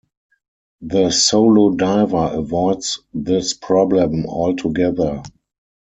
[0.81, 5.21] The solo diver avoids this problem altogether.